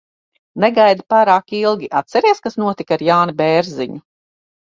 [0.61, 1.89] Negaidi pārāk ilgi.
[2.01, 4.01] Atceries, kas notika ar Jāni Bērziņu?